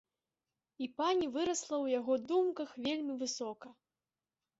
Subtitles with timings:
[0.85, 3.67] І пані вырасла ў яго думках вельмі высока.